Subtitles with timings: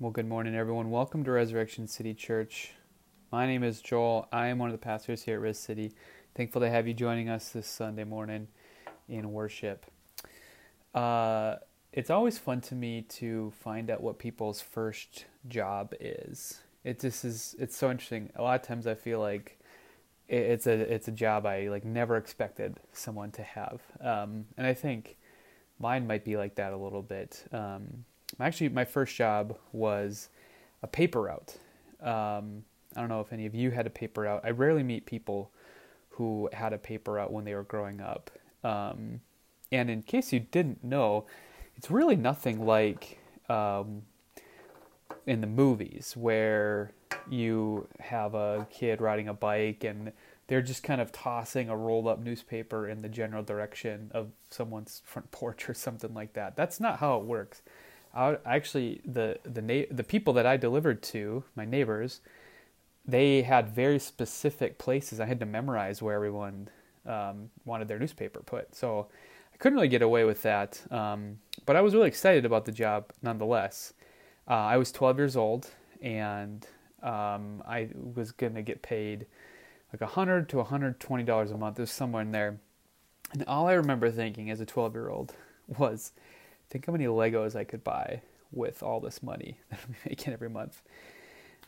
[0.00, 0.90] Well, good morning, everyone.
[0.90, 2.72] Welcome to Resurrection City Church.
[3.30, 4.28] My name is Joel.
[4.32, 5.92] I am one of the pastors here at Res City.
[6.34, 8.48] Thankful to have you joining us this Sunday morning
[9.10, 9.84] in worship.
[10.94, 11.56] Uh,
[11.92, 16.62] it's always fun to me to find out what people's first job is.
[16.82, 17.54] It just is.
[17.58, 18.30] It's so interesting.
[18.36, 19.60] A lot of times, I feel like
[20.28, 24.72] it's a it's a job I like never expected someone to have, um, and I
[24.72, 25.18] think
[25.78, 27.44] mine might be like that a little bit.
[27.52, 28.06] Um,
[28.38, 30.28] actually my first job was
[30.82, 31.56] a paper route.
[32.00, 32.64] Um,
[32.96, 34.42] I don't know if any of you had a paper route.
[34.44, 35.50] I rarely meet people
[36.10, 38.30] who had a paper route when they were growing up.
[38.64, 39.20] Um,
[39.72, 41.26] and in case you didn't know,
[41.76, 44.02] it's really nothing like um,
[45.26, 46.92] in the movies where
[47.28, 50.12] you have a kid riding a bike and
[50.48, 55.00] they're just kind of tossing a rolled up newspaper in the general direction of someone's
[55.04, 56.56] front porch or something like that.
[56.56, 57.62] That's not how it works.
[58.14, 62.20] I actually the the na- the people that I delivered to, my neighbors,
[63.06, 66.68] they had very specific places I had to memorize where everyone
[67.06, 68.74] um, wanted their newspaper put.
[68.74, 69.06] So
[69.54, 72.72] I couldn't really get away with that, um, but I was really excited about the
[72.72, 73.94] job nonetheless.
[74.48, 75.70] Uh, I was 12 years old,
[76.02, 76.66] and
[77.02, 79.26] um, I was going to get paid
[79.92, 81.78] like 100 to 120 dollars a month.
[81.78, 82.58] It was somewhere in there,
[83.32, 85.34] and all I remember thinking as a 12 year old
[85.78, 86.12] was
[86.70, 90.48] think how many Legos I could buy with all this money that I'm making every
[90.48, 90.82] month.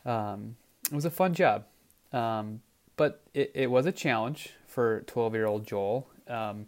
[0.05, 1.65] Um, it was a fun job,
[2.11, 2.61] um,
[2.97, 6.07] but it, it, was a challenge for 12 year old Joel.
[6.27, 6.65] Um,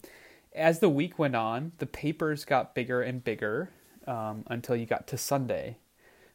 [0.53, 3.71] as the week went on, the papers got bigger and bigger
[4.07, 5.77] um, until you got to Sunday,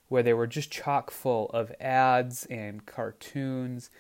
[0.09, 3.91] where they were just chock full of ads and cartoons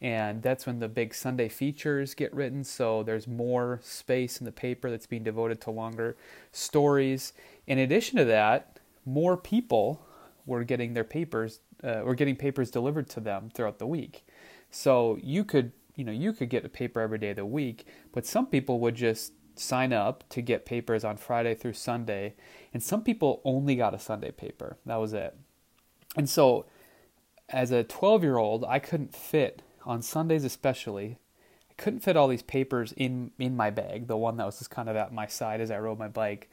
[0.00, 2.64] and that's when the big Sunday features get written.
[2.64, 6.16] So there's more space in the paper that's being devoted to longer
[6.52, 7.32] stories.
[7.66, 10.04] In addition to that, more people
[10.44, 14.26] were getting their papers, uh, were getting papers delivered to them throughout the week.
[14.70, 17.86] So you could, you know, you could get a paper every day of the week,
[18.12, 22.34] but some people would just sign up to get papers on Friday through Sunday,
[22.74, 24.76] and some people only got a Sunday paper.
[24.84, 25.34] That was it.
[26.16, 26.66] And so,
[27.48, 31.18] as a 12 year old, I couldn't fit on Sundays especially,
[31.70, 34.70] I couldn't fit all these papers in in my bag, the one that was just
[34.70, 36.50] kind of at my side as I rode my bike.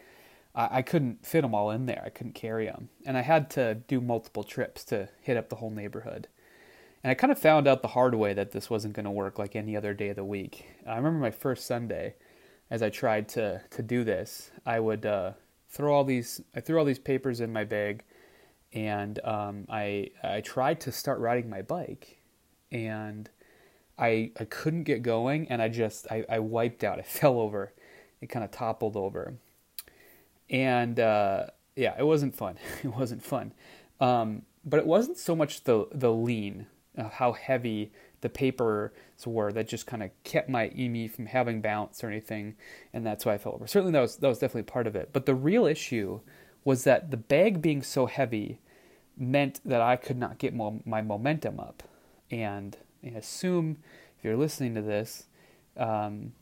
[0.56, 2.04] I, I couldn't fit them all in there.
[2.06, 5.58] I couldn't carry them, and I had to do multiple trips to hit up the
[5.58, 6.28] whole neighborhood.
[7.04, 9.38] And I kind of found out the hard way that this wasn't going to work
[9.38, 10.68] like any other day of the week.
[10.88, 12.16] I remember my first Sunday,
[12.70, 15.34] as I tried to to do this, I would uh,
[15.70, 18.04] throw all these I threw all these papers in my bag,
[18.74, 22.20] and um, I I tried to start riding my bike,
[22.74, 23.30] and
[23.98, 27.00] I I couldn't get going and I just I, I wiped out.
[27.00, 27.72] I fell over.
[28.20, 29.36] It kind of toppled over.
[30.50, 32.58] And uh, yeah, it wasn't fun.
[32.84, 33.54] it wasn't fun.
[34.02, 36.66] Um, but it wasn't so much the the lean,
[36.98, 37.92] uh, how heavy
[38.22, 38.92] the papers
[39.26, 42.56] were that just kind of kept my EME from having bounce or anything,
[42.94, 43.68] and that's why I fell over.
[43.68, 45.10] Certainly that was that was definitely part of it.
[45.14, 46.22] But the real issue
[46.64, 48.60] was that the bag being so heavy
[49.18, 51.84] meant that I could not get mo- my momentum up
[52.32, 53.78] and I assume
[54.18, 55.26] if you're listening to this,
[55.78, 56.34] um,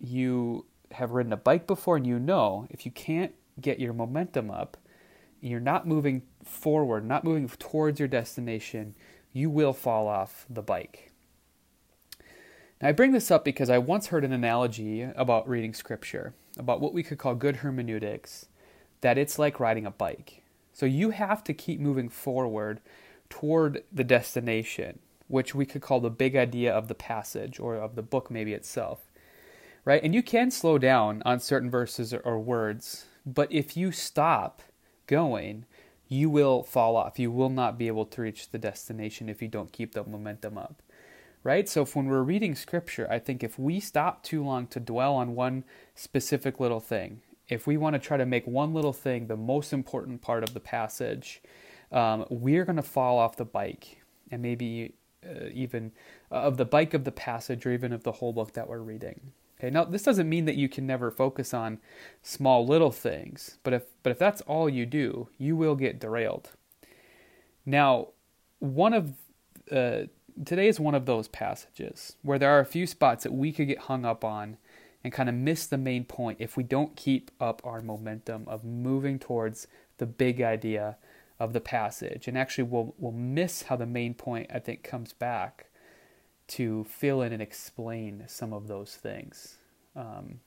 [0.00, 4.50] you have ridden a bike before and you know if you can't get your momentum
[4.50, 4.76] up,
[5.40, 8.94] you're not moving forward, not moving towards your destination,
[9.32, 11.10] you will fall off the bike.
[12.80, 16.80] Now, I bring this up because I once heard an analogy about reading scripture, about
[16.80, 18.46] what we could call good hermeneutics,
[19.00, 20.42] that it's like riding a bike.
[20.72, 22.80] So you have to keep moving forward
[23.28, 24.98] toward the destination
[25.32, 28.52] which we could call the big idea of the passage or of the book maybe
[28.52, 29.10] itself.
[29.84, 30.02] Right?
[30.04, 34.62] And you can slow down on certain verses or, words, but if you stop
[35.06, 35.64] going,
[36.06, 37.18] you will fall off.
[37.18, 40.58] You will not be able to reach the destination if you don't keep the momentum
[40.58, 40.82] up.
[41.42, 41.66] Right?
[41.66, 45.14] So if when we're reading scripture, I think if we stop too long to dwell
[45.14, 45.64] on one
[45.94, 49.72] specific little thing, if we want to try to make one little thing the most
[49.72, 51.42] important part of the passage,
[51.90, 54.94] um, we're going to fall off the bike and maybe
[55.26, 55.92] uh, even
[56.30, 58.78] uh, of the bike of the passage or even of the whole book that we're
[58.78, 59.32] reading.
[59.58, 61.78] Okay, now this doesn't mean that you can never focus on
[62.22, 66.50] small little things, but if but if that's all you do, you will get derailed.
[67.64, 68.08] Now,
[68.58, 69.12] one of
[69.70, 70.06] uh,
[70.44, 73.68] today is one of those passages where there are a few spots that we could
[73.68, 74.56] get hung up on
[75.04, 78.64] and kind of miss the main point if we don't keep up our momentum of
[78.64, 79.66] moving towards
[79.98, 80.96] the big idea
[81.42, 82.28] of the passage.
[82.28, 85.66] And actually, we'll, we'll miss how the main point, I think, comes back
[86.48, 89.56] to fill in and explain some of those things.
[89.96, 90.38] Um,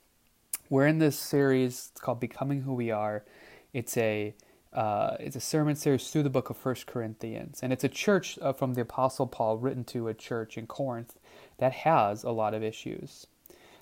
[0.69, 3.25] we're in this series, it's called Becoming Who We Are.
[3.73, 4.35] It's a
[4.71, 8.37] uh, it's a sermon series through the book of First Corinthians, and it's a church
[8.41, 11.17] uh, from the Apostle Paul written to a church in Corinth
[11.59, 13.27] that has a lot of issues.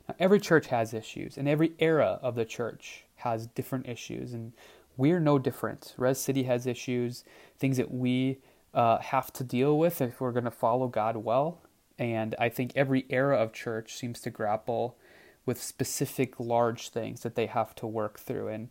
[0.08, 4.54] Now, every church has issues, and every era of the church has different issues, and
[4.98, 5.94] we're no different.
[5.98, 7.24] Res City has issues,
[7.58, 8.40] things that we
[8.74, 11.62] uh, have to deal with if we're going to follow God well.
[12.00, 14.98] And I think every era of church seems to grapple
[15.46, 18.48] with specific large things that they have to work through.
[18.48, 18.70] And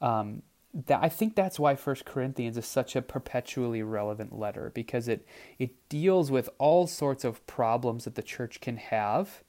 [0.00, 0.42] um,
[0.72, 5.26] that, I think that's why First Corinthians is such a perpetually relevant letter because it
[5.58, 9.42] it deals with all sorts of problems that the church can have,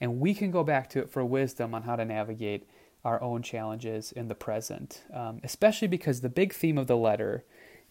[0.00, 2.68] and we can go back to it for wisdom on how to navigate
[3.04, 5.02] our own challenges in the present.
[5.12, 7.44] Um, especially because the big theme of the letter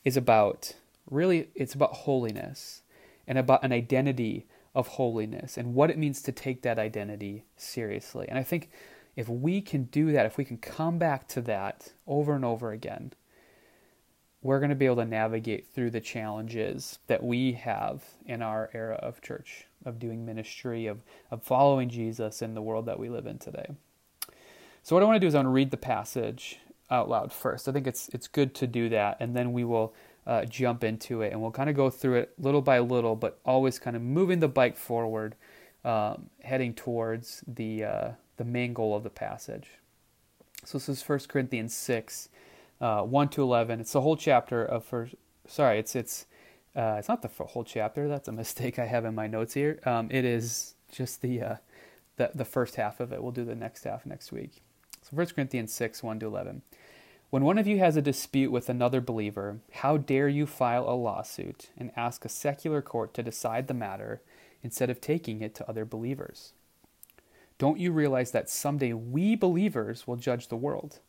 [0.03, 0.73] is about
[1.09, 2.81] really it's about holiness
[3.27, 8.27] and about an identity of holiness and what it means to take that identity seriously.
[8.29, 8.69] And I think
[9.15, 12.71] if we can do that, if we can come back to that over and over
[12.71, 13.13] again,
[14.41, 18.69] we're going to be able to navigate through the challenges that we have in our
[18.73, 23.09] era of church, of doing ministry, of, of following Jesus in the world that we
[23.09, 23.75] live in today.
[24.89, 26.57] So, what I want to do is I want to read the passage
[26.89, 27.69] out loud first.
[27.69, 29.93] I think it's, it's good to do that, and then we will
[30.25, 33.37] uh, jump into it and we'll kind of go through it little by little, but
[33.45, 35.35] always kind of moving the bike forward,
[35.85, 39.67] um, heading towards the, uh, the main goal of the passage.
[40.65, 42.29] So this is 1 Corinthians 6,
[42.81, 43.81] uh, 1 to 11.
[43.81, 45.13] It's the whole chapter of first.
[45.45, 46.25] Sorry, it's it's
[46.75, 48.07] uh, it's not the whole chapter.
[48.07, 49.79] That's a mistake I have in my notes here.
[49.85, 51.55] Um, it is just the, uh,
[52.15, 53.21] the the first half of it.
[53.21, 54.63] We'll do the next half next week.
[55.09, 56.61] So 1 Corinthians 6, 1 to 11.
[57.31, 60.93] When one of you has a dispute with another believer, how dare you file a
[60.93, 64.21] lawsuit and ask a secular court to decide the matter
[64.61, 66.53] instead of taking it to other believers?
[67.57, 70.99] Don't you realize that someday we believers will judge the world?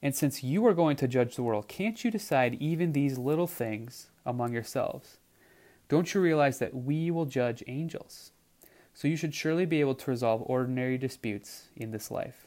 [0.00, 3.48] And since you are going to judge the world, can't you decide even these little
[3.48, 5.18] things among yourselves?
[5.88, 8.30] Don't you realize that we will judge angels?
[8.94, 12.46] So you should surely be able to resolve ordinary disputes in this life.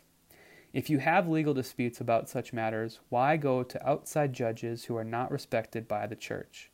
[0.75, 5.05] If you have legal disputes about such matters, why go to outside judges who are
[5.05, 6.69] not respected by the church?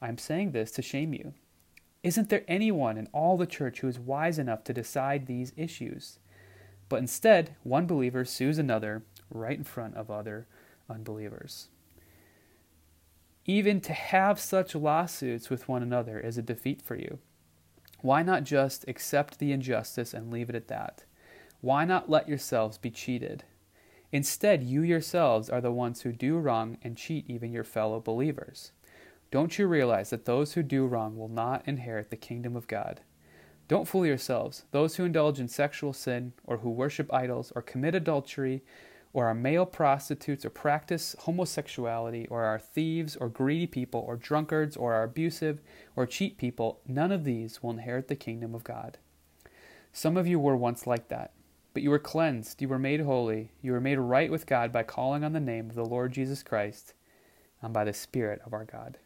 [0.00, 1.34] I am saying this to shame you.
[2.04, 6.20] Isn't there anyone in all the church who is wise enough to decide these issues?
[6.88, 10.46] But instead, one believer sues another right in front of other
[10.88, 11.66] unbelievers.
[13.44, 17.18] Even to have such lawsuits with one another is a defeat for you.
[18.02, 21.06] Why not just accept the injustice and leave it at that?
[21.62, 23.44] Why not let yourselves be cheated?
[24.10, 28.72] Instead, you yourselves are the ones who do wrong and cheat even your fellow believers.
[29.30, 33.00] Don't you realize that those who do wrong will not inherit the kingdom of God?
[33.68, 34.64] Don't fool yourselves.
[34.72, 38.64] Those who indulge in sexual sin, or who worship idols, or commit adultery,
[39.12, 44.76] or are male prostitutes, or practice homosexuality, or are thieves, or greedy people, or drunkards,
[44.76, 45.60] or are abusive,
[45.94, 48.98] or cheat people, none of these will inherit the kingdom of God.
[49.92, 51.30] Some of you were once like that.
[51.74, 54.82] But you were cleansed, you were made holy, you were made right with God by
[54.82, 56.94] calling on the name of the Lord Jesus Christ
[57.62, 58.98] and by the Spirit of our God.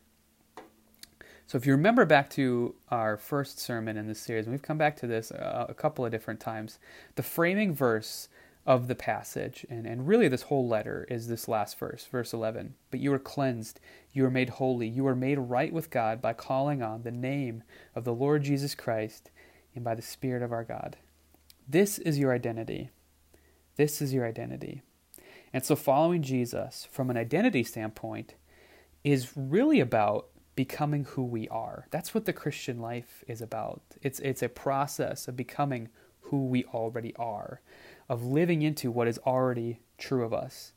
[1.46, 4.78] So, if you remember back to our first sermon in this series, and we've come
[4.78, 6.80] back to this a, couple of different times,
[7.14, 8.28] the framing verse
[8.66, 12.74] of the passage, and, and really this whole letter, is this last verse, verse 11.
[12.90, 13.78] But you were cleansed,
[14.12, 17.62] you were made holy, you were made right with God by calling on the name
[17.94, 19.30] of the Lord Jesus Christ
[19.76, 20.96] and by the Spirit of our God.
[21.68, 22.90] This is your identity.
[23.76, 24.82] This is your identity.
[25.52, 28.34] And so, following Jesus from an identity standpoint
[29.02, 31.86] is really about becoming who we are.
[31.90, 33.82] That's what the Christian life is about.
[34.00, 35.88] It's, it's a process of becoming
[36.20, 37.60] who we already are,
[38.08, 40.72] of living into what is already true of us.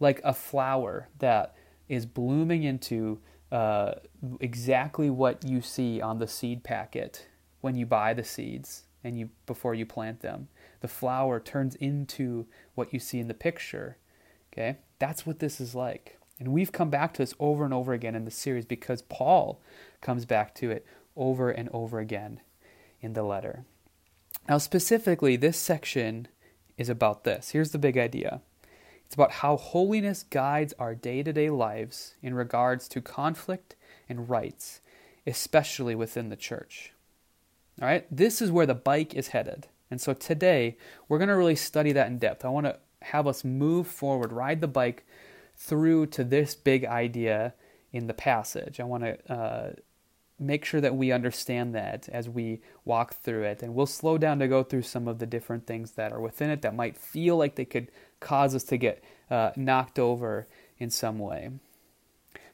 [0.00, 1.54] Like a flower that
[1.88, 3.20] is blooming into
[3.52, 3.94] uh,
[4.40, 7.28] exactly what you see on the seed packet
[7.60, 10.48] when you buy the seeds and you before you plant them.
[10.80, 13.98] The flower turns into what you see in the picture.
[14.52, 14.78] Okay?
[14.98, 16.18] That's what this is like.
[16.38, 19.60] And we've come back to this over and over again in the series because Paul
[20.00, 22.40] comes back to it over and over again
[23.00, 23.64] in the letter.
[24.48, 26.28] Now, specifically, this section
[26.76, 27.50] is about this.
[27.50, 28.40] Here's the big idea
[29.04, 33.76] it's about how holiness guides our day to day lives in regards to conflict
[34.08, 34.80] and rights,
[35.26, 36.92] especially within the church.
[37.80, 39.68] All right, this is where the bike is headed.
[39.90, 40.76] And so today,
[41.08, 42.44] we're going to really study that in depth.
[42.44, 45.04] I want to have us move forward, ride the bike
[45.56, 47.54] through to this big idea
[47.92, 48.80] in the passage.
[48.80, 49.72] I want to uh,
[50.38, 53.62] make sure that we understand that as we walk through it.
[53.62, 56.50] And we'll slow down to go through some of the different things that are within
[56.50, 60.46] it that might feel like they could cause us to get uh, knocked over
[60.78, 61.50] in some way.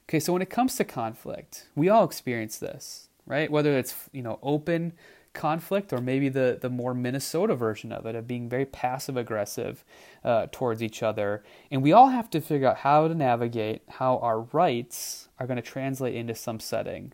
[0.07, 3.49] Okay, so when it comes to conflict, we all experience this, right?
[3.49, 4.93] Whether it's, you know, open
[5.33, 9.85] conflict or maybe the, the more Minnesota version of it, of being very passive aggressive
[10.25, 11.43] uh, towards each other.
[11.71, 15.57] And we all have to figure out how to navigate how our rights are going
[15.57, 17.13] to translate into some setting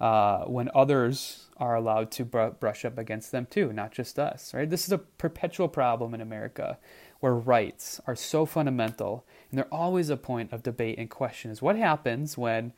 [0.00, 4.52] uh, when others are allowed to br- brush up against them too, not just us,
[4.52, 4.68] right?
[4.68, 6.78] This is a perpetual problem in America
[7.20, 11.62] where rights are so fundamental and they're always a point of debate and question is
[11.62, 12.72] what happens when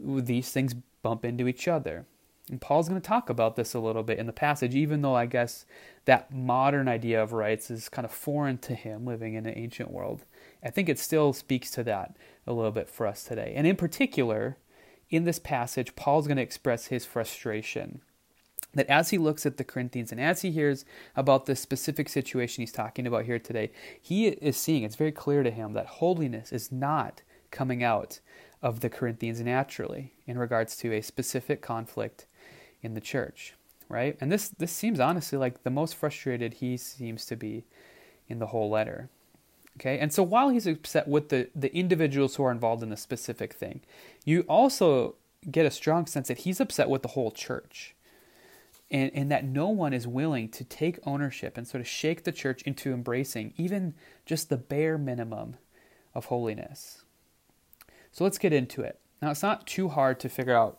[0.00, 2.06] these things bump into each other.
[2.50, 5.14] And Paul's going to talk about this a little bit in the passage, even though
[5.14, 5.64] I guess
[6.04, 9.90] that modern idea of rights is kind of foreign to him living in an ancient
[9.90, 10.24] world.
[10.62, 13.54] I think it still speaks to that a little bit for us today.
[13.56, 14.58] And in particular,
[15.08, 18.02] in this passage, Paul's going to express his frustration
[18.74, 20.84] that as he looks at the Corinthians and as he hears
[21.16, 23.70] about the specific situation he's talking about here today,
[24.00, 28.20] he is seeing, it's very clear to him that holiness is not coming out
[28.64, 32.24] of the Corinthians naturally in regards to a specific conflict
[32.82, 33.52] in the church,
[33.90, 34.16] right?
[34.22, 37.64] And this this seems honestly like the most frustrated he seems to be
[38.26, 39.10] in the whole letter.
[39.76, 39.98] Okay?
[39.98, 43.52] And so while he's upset with the the individuals who are involved in the specific
[43.52, 43.82] thing,
[44.24, 45.16] you also
[45.50, 47.94] get a strong sense that he's upset with the whole church
[48.90, 52.32] and, and that no one is willing to take ownership and sort of shake the
[52.32, 53.92] church into embracing even
[54.24, 55.58] just the bare minimum
[56.14, 57.03] of holiness.
[58.14, 59.00] So let's get into it.
[59.20, 60.78] Now, it's not too hard to figure out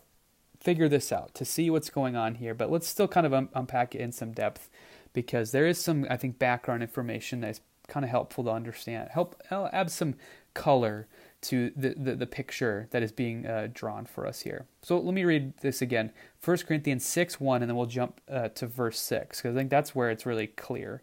[0.58, 3.50] figure this out to see what's going on here, but let's still kind of un-
[3.54, 4.70] unpack it in some depth
[5.12, 9.10] because there is some I think background information that is kind of helpful to understand.
[9.12, 10.14] Help add some
[10.54, 11.08] color
[11.42, 14.64] to the, the, the picture that is being uh, drawn for us here.
[14.82, 16.12] So let me read this again
[16.42, 19.68] 1 Corinthians 6 1, and then we'll jump uh, to verse 6, because I think
[19.68, 21.02] that's where it's really clear.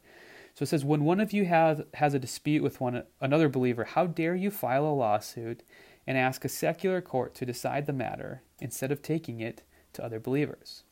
[0.56, 3.84] So it says, When one of you has, has a dispute with one another believer,
[3.84, 5.62] how dare you file a lawsuit
[6.06, 10.20] and ask a secular court to decide the matter instead of taking it to other
[10.20, 10.84] believers?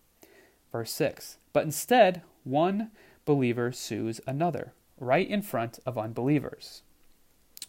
[0.72, 2.92] Verse 6 But instead, one
[3.26, 6.82] believer sues another, right in front of unbelievers.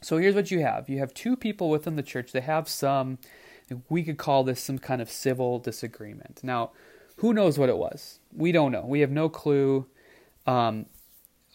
[0.00, 3.18] So here's what you have you have two people within the church that have some,
[3.88, 6.40] we could call this some kind of civil disagreement.
[6.42, 6.72] Now,
[7.16, 8.18] who knows what it was?
[8.34, 8.84] We don't know.
[8.84, 9.86] We have no clue.
[10.46, 10.86] Um,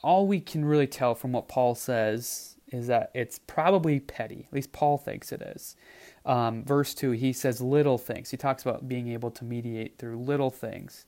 [0.01, 4.45] all we can really tell from what Paul says is that it's probably petty.
[4.47, 5.75] At least Paul thinks it is.
[6.25, 8.31] Um, verse 2, he says little things.
[8.31, 11.05] He talks about being able to mediate through little things.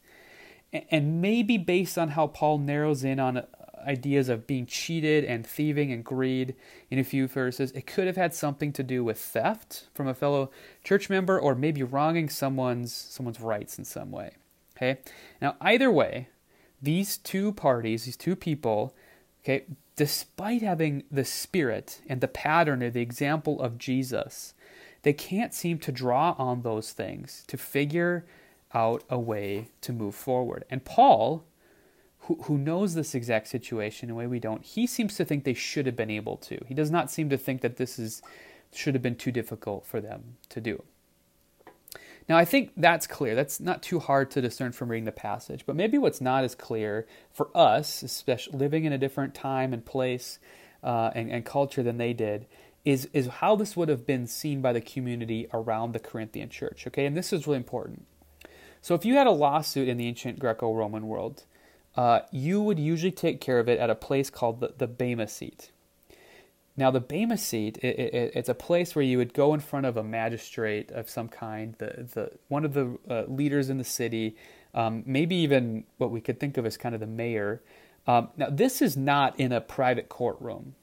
[0.72, 3.44] And maybe based on how Paul narrows in on
[3.86, 6.56] ideas of being cheated and thieving and greed
[6.90, 7.72] in a few verses.
[7.72, 10.52] It could have had something to do with theft from a fellow
[10.84, 14.32] church member or maybe wronging someone's someone's rights in some way.
[14.76, 15.00] Okay?
[15.42, 16.30] Now either way,
[16.82, 18.96] these two parties, these two people,
[19.44, 19.66] okay,
[20.00, 24.54] despite having the spirit and the pattern or the example of Jesus,
[25.02, 28.26] they can't seem to draw on those things to figure
[28.74, 30.64] out a way to move forward.
[30.70, 31.44] And Paul
[32.20, 35.44] who, who knows this exact situation in a way we don't, he seems to think
[35.44, 36.64] they should have been able to.
[36.66, 38.22] He does not seem to think that this is
[38.74, 40.82] should have been too difficult for them to do.
[42.30, 43.34] Now, I think that's clear.
[43.34, 45.66] That's not too hard to discern from reading the passage.
[45.66, 49.84] But maybe what's not as clear for us, especially living in a different time and
[49.84, 50.38] place
[50.84, 52.46] uh, and, and culture than they did,
[52.86, 56.86] is, is how this would have been seen by the community around the Corinthian church.
[56.86, 58.06] Okay, and this is really important.
[58.82, 61.44] So, if you had a lawsuit in the ancient Greco Roman world,
[61.98, 65.28] uh, you would usually take care of it at a place called the, the Bema
[65.28, 65.72] seat.
[66.80, 69.86] Now, the Bema seat, it, it, it's a place where you would go in front
[69.86, 73.84] of a magistrate of some kind, the, the, one of the uh, leaders in the
[73.84, 74.38] city,
[74.74, 77.62] um, maybe even what we could think of as kind of the mayor.
[78.08, 80.76] Um, now, this is not in a private courtroom.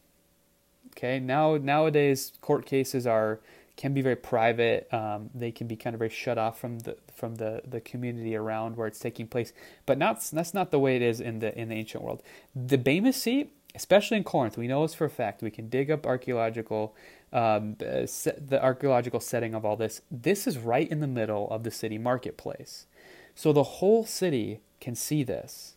[0.88, 3.40] Okay, now nowadays court cases are
[3.76, 4.92] can be very private.
[4.92, 8.36] Um, they can be kind of very shut off from the from the, the community
[8.36, 9.54] around where it's taking place.
[9.86, 12.22] But not that's not the way it is in the in the ancient world.
[12.54, 15.42] The Bema seat, especially in Corinth, we know this for a fact.
[15.42, 16.94] We can dig up archaeological
[17.32, 20.00] um, the archaeological setting of all this.
[20.10, 22.86] This is right in the middle of the city marketplace,
[23.34, 25.74] so the whole city can see this.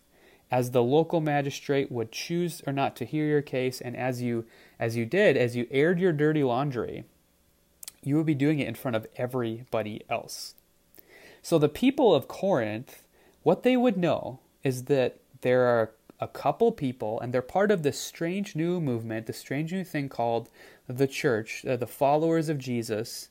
[0.52, 4.46] As the local magistrate would choose or not to hear your case, and as you
[4.80, 7.04] as you did, as you aired your dirty laundry,
[8.02, 10.56] you would be doing it in front of everybody else.
[11.42, 13.04] So the people of Corinth,
[13.44, 17.84] what they would know is that there are a couple people, and they're part of
[17.84, 20.50] this strange new movement, the strange new thing called
[20.88, 23.30] the church, uh, the followers of Jesus,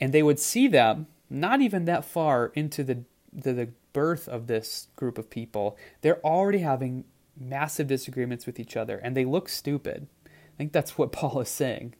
[0.00, 3.02] and they would see them not even that far into the,
[3.32, 5.76] the, the birth of this group of people.
[6.02, 7.04] They're already having
[7.38, 10.08] massive disagreements with each other, and they look stupid.
[10.26, 11.94] I think that's what Paul is saying.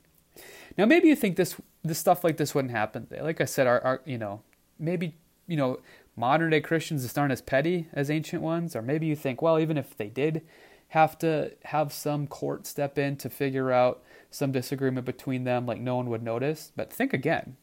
[0.76, 3.06] Now, maybe you think this this stuff like this wouldn't happen.
[3.20, 4.42] Like I said, our, our you know
[4.78, 5.14] maybe
[5.46, 5.78] you know
[6.16, 9.58] modern day Christians just aren't as petty as ancient ones, or maybe you think, well,
[9.58, 10.42] even if they did
[10.88, 15.80] have to have some court step in to figure out some disagreement between them, like
[15.80, 16.72] no one would notice.
[16.74, 17.56] But think again.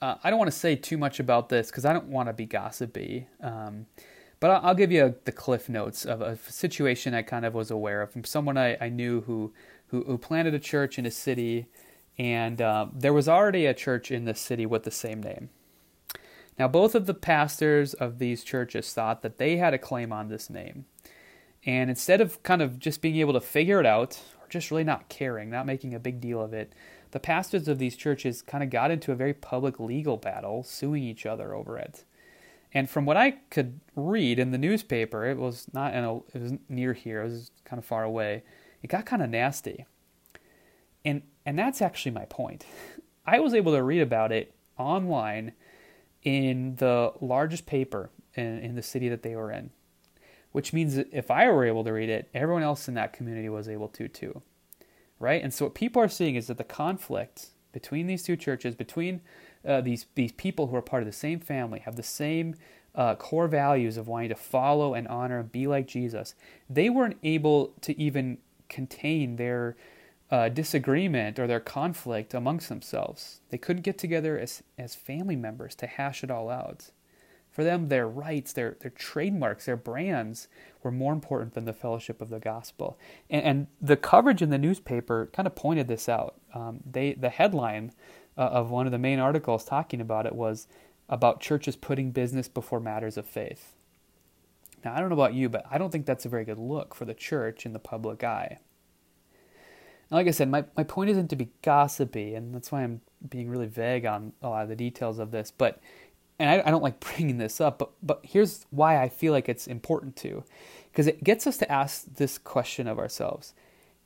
[0.00, 2.32] Uh, I don't want to say too much about this because I don't want to
[2.32, 3.28] be gossipy.
[3.40, 3.86] Um,
[4.40, 8.02] but I'll, give you the cliff notes of a situation I kind of was aware
[8.02, 9.52] of from someone I, I knew who,
[9.86, 11.66] who, who planted a church in a city,
[12.18, 15.50] and uh, there was already a church in the city with the same name.
[16.58, 20.28] Now, both of the pastors of these churches thought that they had a claim on
[20.28, 20.84] this name.
[21.64, 24.84] And instead of kind of just being able to figure it out, or just really
[24.84, 26.72] not caring, not making a big deal of it,
[27.12, 31.02] the pastors of these churches kind of got into a very public legal battle, suing
[31.02, 32.04] each other over it.
[32.74, 36.42] And from what I could read in the newspaper, it was not in a, it
[36.42, 38.42] was near here, it was kind of far away.
[38.82, 39.84] It got kind of nasty.
[41.04, 42.64] And and that's actually my point.
[43.26, 45.52] I was able to read about it online
[46.22, 49.70] in the largest paper in, in the city that they were in,
[50.52, 53.68] which means if I were able to read it, everyone else in that community was
[53.68, 54.42] able to too.
[55.18, 55.42] Right?
[55.42, 59.20] And so what people are seeing is that the conflict between these two churches, between
[59.66, 62.54] uh, these these people who are part of the same family, have the same
[62.94, 66.34] uh, core values of wanting to follow and honor and be like Jesus,
[66.68, 68.38] they weren't able to even
[68.68, 69.76] contain their
[70.32, 73.42] uh, disagreement or their conflict amongst themselves.
[73.50, 76.90] They couldn't get together as, as family members to hash it all out.
[77.50, 80.48] For them, their rights, their, their trademarks, their brands
[80.82, 82.98] were more important than the fellowship of the gospel.
[83.28, 86.36] And, and the coverage in the newspaper kind of pointed this out.
[86.54, 87.92] Um, they, the headline
[88.38, 90.66] uh, of one of the main articles talking about it was
[91.10, 93.74] about churches putting business before matters of faith.
[94.82, 96.94] Now, I don't know about you, but I don't think that's a very good look
[96.94, 98.60] for the church in the public eye
[100.12, 103.48] like I said, my, my point isn't to be gossipy, and that's why I'm being
[103.48, 105.50] really vague on a lot of the details of this.
[105.50, 105.80] But
[106.38, 109.48] and I, I don't like bringing this up, but but here's why I feel like
[109.48, 110.44] it's important to,
[110.90, 113.54] because it gets us to ask this question of ourselves: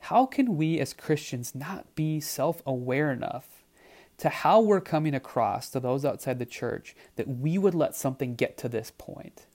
[0.01, 3.64] How can we as Christians not be self-aware enough
[4.19, 8.35] to how we're coming across to those outside the church that we would let something
[8.35, 9.47] get to this point?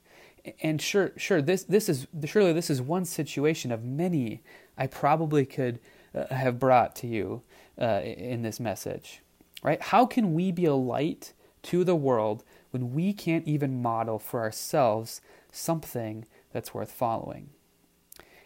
[0.61, 4.41] And sure, sure, this this is surely this is one situation of many
[4.77, 5.79] I probably could
[6.15, 7.41] uh, have brought to you
[7.79, 9.21] uh, in this message.
[9.63, 9.81] Right?
[9.81, 14.39] How can we be a light to the world when we can't even model for
[14.39, 15.21] ourselves
[15.51, 17.49] something that's worth following?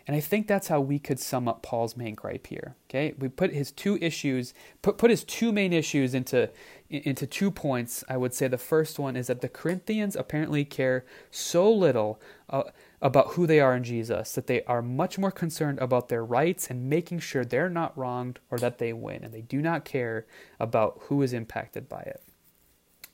[0.08, 2.75] And I think that's how we could sum up Paul's main gripe here.
[2.89, 6.51] Okay, we put his two issues, put put his two main issues into
[6.89, 8.04] into two points.
[8.08, 12.63] I would say the first one is that the Corinthians apparently care so little uh,
[13.06, 16.72] about who they are in Jesus that they are much more concerned about their rights
[16.72, 20.26] and making sure they're not wronged or that they win, and they do not care
[20.60, 22.24] about who is impacted by it.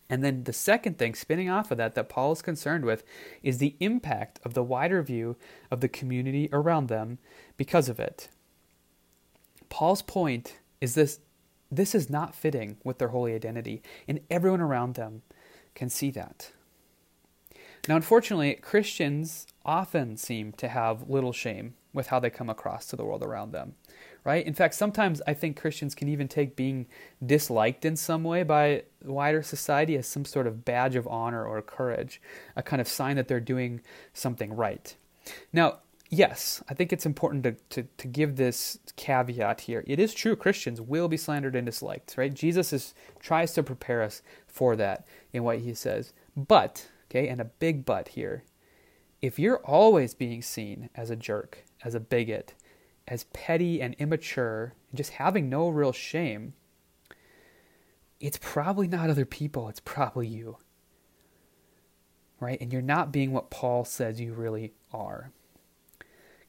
[0.09, 3.03] And then the second thing, spinning off of that, that Paul is concerned with,
[3.43, 5.35] is the impact of the wider view
[5.69, 7.17] of the community around them
[7.57, 8.29] because of it.
[9.67, 11.19] Paul's point is this
[11.69, 15.21] this is not fitting with their holy identity, and everyone around them
[15.75, 16.51] can see that.
[17.87, 22.95] Now, unfortunately, Christians often seem to have little shame with how they come across to
[22.95, 23.75] the world around them
[24.23, 24.45] right?
[24.45, 26.87] In fact, sometimes I think Christians can even take being
[27.25, 31.61] disliked in some way by wider society as some sort of badge of honor or
[31.61, 32.21] courage,
[32.55, 33.81] a kind of sign that they're doing
[34.13, 34.95] something right.
[35.51, 39.83] Now, yes, I think it's important to, to, to give this caveat here.
[39.87, 42.33] It is true Christians will be slandered and disliked, right?
[42.33, 46.13] Jesus is, tries to prepare us for that in what he says.
[46.37, 48.43] But, okay, and a big but here,
[49.21, 52.53] if you're always being seen as a jerk, as a bigot,
[53.07, 56.53] as petty and immature, and just having no real shame,
[58.19, 60.57] it's probably not other people, it's probably you.
[62.39, 62.59] Right?
[62.61, 65.31] And you're not being what Paul says you really are.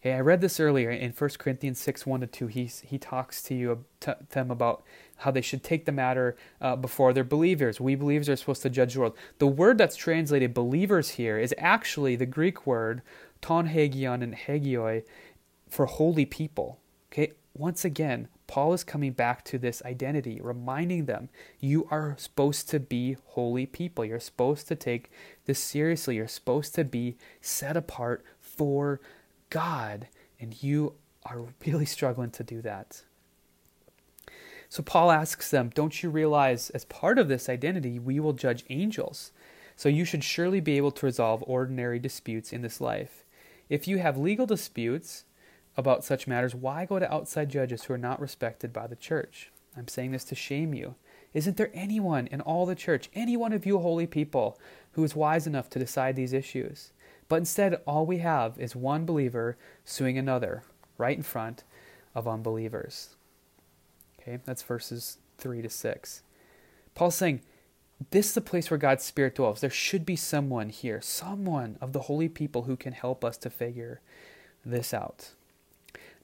[0.02, 2.46] Okay, I read this earlier in 1 Corinthians 6 1 to 2.
[2.48, 4.82] He, he talks to you to them about
[5.18, 7.80] how they should take the matter uh, before they're believers.
[7.80, 9.16] We believers are supposed to judge the world.
[9.38, 13.02] The word that's translated believers here is actually the Greek word
[13.40, 15.04] ton hagion and hagioi,
[15.68, 16.80] for holy people.
[17.12, 21.28] Okay, once again, Paul is coming back to this identity, reminding them
[21.60, 24.04] you are supposed to be holy people.
[24.04, 25.12] You're supposed to take
[25.44, 26.16] this seriously.
[26.16, 29.00] You're supposed to be set apart for
[29.52, 30.08] God,
[30.40, 30.94] and you
[31.26, 33.02] are really struggling to do that.
[34.70, 38.64] So Paul asks them, Don't you realize, as part of this identity, we will judge
[38.70, 39.30] angels?
[39.76, 43.24] So you should surely be able to resolve ordinary disputes in this life.
[43.68, 45.24] If you have legal disputes,
[45.76, 49.50] about such matters, why go to outside judges who are not respected by the church?
[49.76, 50.94] I'm saying this to shame you.
[51.34, 54.58] Isn't there anyone in all the church, any one of you holy people,
[54.92, 56.92] who is wise enough to decide these issues?
[57.28, 60.62] But instead, all we have is one believer suing another
[60.98, 61.64] right in front
[62.14, 63.16] of unbelievers.
[64.20, 66.22] Okay, that's verses 3 to 6.
[66.94, 67.40] Paul's saying,
[68.11, 69.61] This is the place where God's Spirit dwells.
[69.61, 73.50] There should be someone here, someone of the holy people who can help us to
[73.50, 74.00] figure
[74.64, 75.30] this out.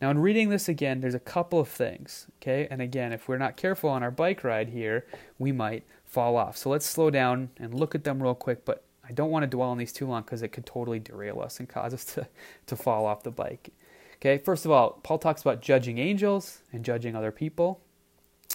[0.00, 2.68] Now, in reading this again, there's a couple of things, okay?
[2.70, 5.06] And again, if we're not careful on our bike ride here,
[5.38, 6.56] we might fall off.
[6.56, 9.46] So let's slow down and look at them real quick, but I don't want to
[9.46, 12.28] dwell on these too long because it could totally derail us and cause us to,
[12.66, 13.70] to fall off the bike.
[14.16, 17.80] Okay, first of all, Paul talks about judging angels and judging other people.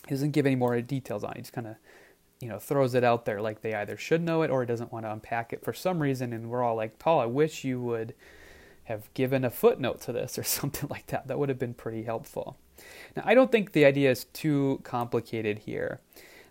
[0.07, 1.37] He doesn't give any more details on it.
[1.37, 1.75] He just kind of,
[2.41, 4.91] you know, throws it out there like they either should know it or he doesn't
[4.91, 6.33] want to unpack it for some reason.
[6.33, 8.13] And we're all like, Paul, I wish you would
[8.83, 11.27] have given a footnote to this or something like that.
[11.27, 12.57] That would have been pretty helpful.
[13.15, 16.01] Now, I don't think the idea is too complicated here,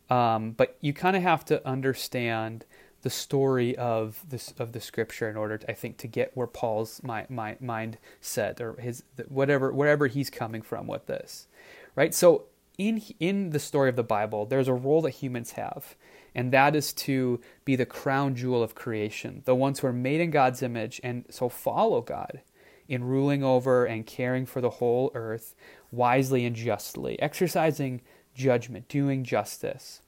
[0.09, 2.65] um, but you kind of have to understand
[3.03, 6.47] the story of this of the scripture in order, to, I think, to get where
[6.47, 11.49] Paul's my, my mindset or his whatever wherever he's coming from with this,
[11.95, 12.15] right?
[12.15, 12.45] So
[12.79, 15.97] in in the story of the Bible, there's a role that humans have,
[16.35, 20.21] and that is to be the crown jewel of creation, the ones who are made
[20.21, 22.41] in God's image, and so follow God
[22.89, 25.55] in ruling over and caring for the whole earth
[25.91, 28.01] wisely and justly, exercising
[28.35, 30.02] judgment, doing justice.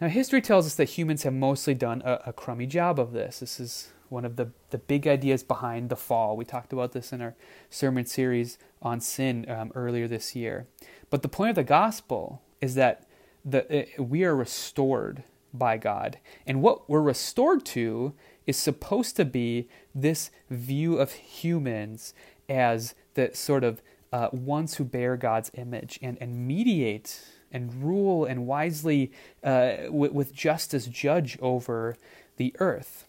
[0.00, 3.40] Now, history tells us that humans have mostly done a, a, crummy job of this.
[3.40, 6.36] This is one of the, the big ideas behind the fall.
[6.36, 7.34] We talked about this in our
[7.70, 10.66] sermon series on sin um, earlier this year.
[11.08, 13.08] But the point of the gospel is that
[13.42, 15.22] the, uh, we are restored
[15.54, 16.18] by God.
[16.46, 18.12] And what we're restored to
[18.46, 22.12] is supposed to be this view of humans
[22.50, 23.80] as the sort of
[24.12, 30.32] uh, ones who bear God's image and, and mediate and rule and wisely, uh, with,
[30.34, 31.96] justice, judge over
[32.36, 33.06] the earth.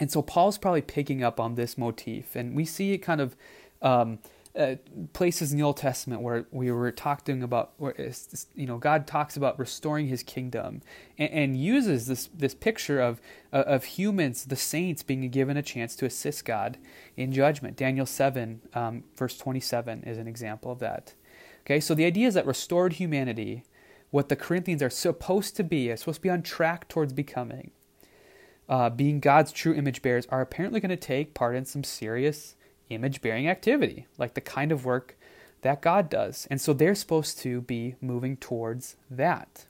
[0.00, 3.36] And so Paul's probably picking up on this motif, and we see it kind of
[3.82, 4.20] um,
[4.56, 4.76] uh,
[5.12, 7.94] places in the Old Testament where we were talking about, where
[8.54, 10.82] you know, God talks about restoring His kingdom,
[11.18, 13.20] and, and uses this this picture of
[13.52, 16.78] uh, of humans, the saints, being given a chance to assist God
[17.16, 17.76] in judgment.
[17.76, 21.14] Daniel seven, um, verse twenty seven, is an example of that.
[21.68, 23.62] Okay, so the idea is that restored humanity,
[24.10, 27.72] what the Corinthians are supposed to be, is supposed to be on track towards becoming,
[28.70, 32.54] uh, being God's true image bearers, are apparently going to take part in some serious
[32.88, 35.18] image bearing activity, like the kind of work
[35.60, 36.48] that God does.
[36.50, 39.66] And so they're supposed to be moving towards that.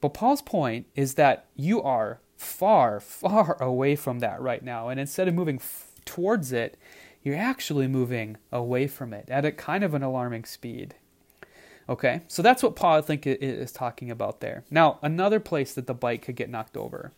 [0.00, 4.90] But Paul's point is that you are far, far away from that right now.
[4.90, 6.78] And instead of moving f- towards it,
[7.22, 10.94] you're actually moving away from it at a kind of an alarming speed.
[11.88, 14.64] Okay, so that's what Paul, I think, is talking about there.
[14.70, 17.12] Now, another place that the bike could get knocked over,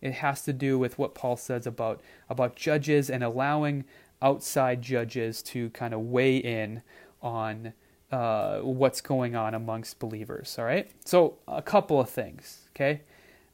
[0.00, 3.84] it has to do with what Paul says about about judges and allowing
[4.20, 6.82] outside judges to kind of weigh in
[7.22, 7.72] on
[8.10, 10.56] uh, what's going on amongst believers.
[10.58, 12.68] All right, so a couple of things.
[12.74, 13.02] Okay,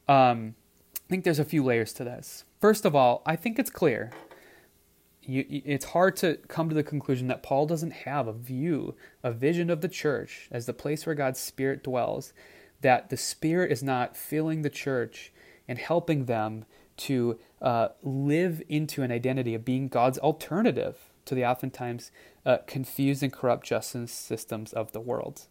[0.09, 0.55] um,
[0.97, 2.45] I think there's a few layers to this.
[2.61, 4.11] First of all, I think it's clear
[5.25, 9.33] you, it's hard to come to the conclusion that Paul doesn't have a view, a
[9.33, 12.33] vision of the church as the place where God's Spirit dwells,
[12.81, 15.33] that the Spirit is not filling the church
[15.69, 16.65] and helping them
[16.99, 22.11] to uh, live into an identity of being God's alternative to the oftentimes
[22.45, 25.47] uh, confused and corrupt justice systems of the world.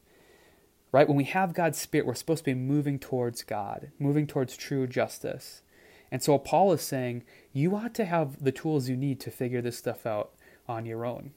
[0.92, 1.08] Right?
[1.08, 4.86] When we have God's Spirit, we're supposed to be moving towards God, moving towards true
[4.88, 5.62] justice.
[6.12, 9.62] And so Paul is saying you ought to have the tools you need to figure
[9.62, 10.32] this stuff out
[10.68, 11.32] on your own.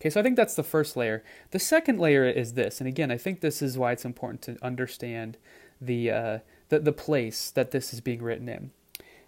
[0.00, 1.22] Okay, so I think that's the first layer.
[1.50, 4.58] The second layer is this, and again, I think this is why it's important to
[4.64, 5.36] understand
[5.80, 8.70] the uh, the, the place that this is being written in.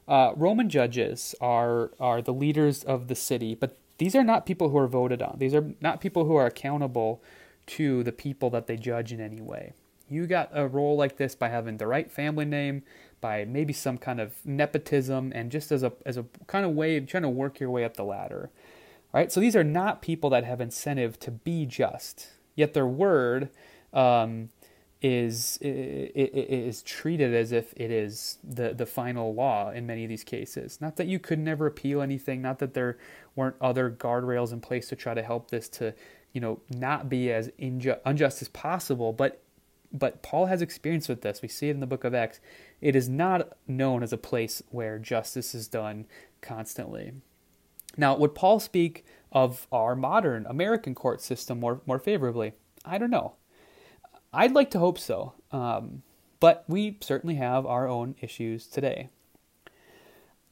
[0.09, 4.69] Uh, Roman judges are are the leaders of the city, but these are not people
[4.69, 5.37] who are voted on.
[5.39, 7.23] These are not people who are accountable
[7.69, 9.73] to the people that they judge in any way.
[10.09, 12.83] You got a role like this by having the right family name,
[13.21, 16.97] by maybe some kind of nepotism and just as a as a kind of way
[16.97, 18.51] of trying to work your way up the ladder.
[19.13, 19.33] Right?
[19.33, 23.49] So these are not people that have incentive to be just, yet their word
[23.93, 24.51] um,
[25.01, 30.25] is is treated as if it is the the final law in many of these
[30.25, 30.81] cases.
[30.81, 32.99] Not that you could never appeal anything, not that there
[33.35, 35.95] weren't other guardrails in place to try to help this to
[36.33, 39.43] you know not be as unjust as possible, but
[39.93, 41.43] but Paul has experience with this.
[41.43, 42.41] We see it in the book of Acts.
[42.81, 46.07] It is not known as a place where justice is done
[46.41, 47.13] constantly.
[47.97, 52.53] Now, would Paul speak of our modern American court system more, more favorably?
[52.85, 53.35] I don't know.
[54.33, 56.03] I'd like to hope so, um,
[56.41, 59.09] but we certainly have our own issues today.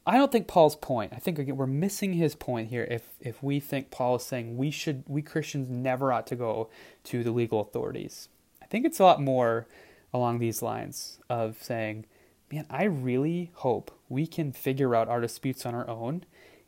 [0.06, 1.12] I don't think Paul's point.
[1.14, 2.86] I think again, we're missing his point here.
[2.90, 6.68] If if we think Paul is saying we should, we Christians never ought to go
[7.04, 8.28] to the legal authorities.
[8.64, 9.66] I think it's a lot more
[10.14, 12.06] along these lines of saying,
[12.50, 16.24] man, I really hope we can figure out our disputes on our own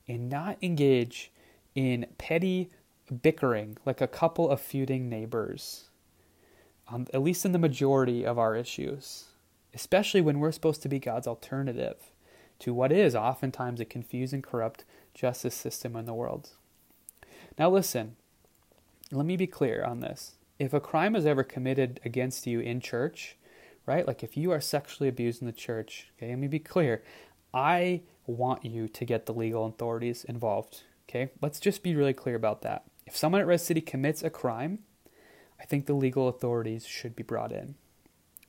[0.06, 1.32] and not engage
[1.74, 2.70] in petty
[3.22, 5.88] bickering like a couple of feuding neighbors,
[6.88, 9.28] um, at least in the majority of our issues,
[9.72, 12.12] especially when we're supposed to be God's alternative
[12.58, 16.50] to what is oftentimes a confused and corrupt justice system in the world.
[17.58, 18.16] Now, listen,
[19.10, 20.35] let me be clear on this.
[20.58, 23.36] If a crime is ever committed against you in church,
[23.84, 27.02] right, like if you are sexually abused in the church, okay, let me be clear.
[27.52, 30.82] I want you to get the legal authorities involved.
[31.08, 32.84] Okay, let's just be really clear about that.
[33.06, 34.80] If someone at Res City commits a crime,
[35.60, 37.76] I think the legal authorities should be brought in.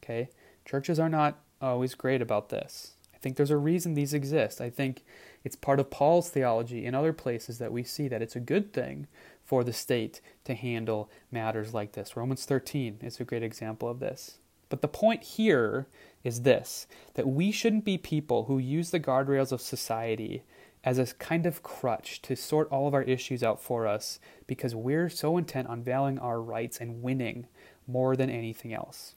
[0.04, 0.30] Okay,
[0.66, 2.94] churches are not always great about this.
[3.14, 4.62] I think there's a reason these exist.
[4.62, 5.04] I think
[5.44, 8.74] it's part of Paul's theology in other places that we see that it's a good
[8.74, 9.08] thing
[9.48, 12.18] for the state to handle matters like this.
[12.18, 14.40] Romans 13 is a great example of this.
[14.68, 15.88] But the point here
[16.26, 20.44] is this that we shouldn't be people who use the guardrails of society
[20.84, 24.76] as a kind of crutch to sort all of our issues out for us because
[24.76, 27.48] we're so intent on valuing our rights and winning
[27.88, 29.16] more than anything else.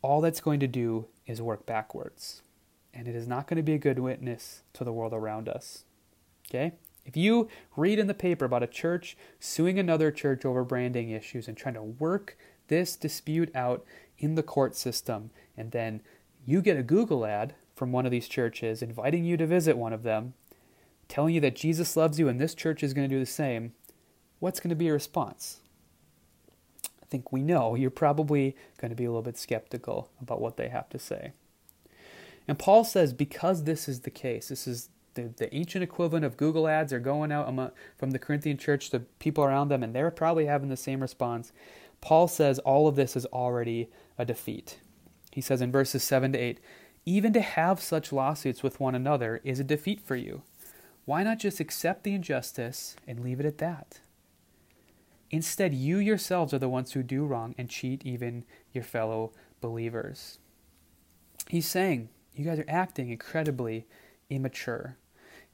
[0.00, 2.42] All that's going to do is work backwards
[2.94, 5.84] and it is not going to be a good witness to the world around us.
[6.48, 6.72] Okay?
[7.04, 11.48] If you read in the paper about a church suing another church over branding issues
[11.48, 12.36] and trying to work
[12.68, 13.84] this dispute out
[14.18, 16.02] in the court system, and then
[16.46, 19.92] you get a Google ad from one of these churches inviting you to visit one
[19.92, 20.34] of them,
[21.08, 23.72] telling you that Jesus loves you and this church is going to do the same,
[24.38, 25.60] what's going to be your response?
[26.84, 30.56] I think we know you're probably going to be a little bit skeptical about what
[30.56, 31.32] they have to say.
[32.46, 36.36] And Paul says, because this is the case, this is the, the ancient equivalent of
[36.36, 40.10] Google ads are going out from the Corinthian church to people around them, and they're
[40.10, 41.52] probably having the same response.
[42.00, 44.78] Paul says all of this is already a defeat.
[45.32, 46.60] He says in verses 7 to 8,
[47.06, 50.42] even to have such lawsuits with one another is a defeat for you.
[51.04, 54.00] Why not just accept the injustice and leave it at that?
[55.30, 60.38] Instead, you yourselves are the ones who do wrong and cheat even your fellow believers.
[61.48, 63.86] He's saying, you guys are acting incredibly
[64.28, 64.96] immature.